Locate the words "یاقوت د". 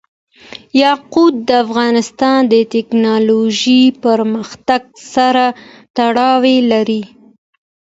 0.83-1.49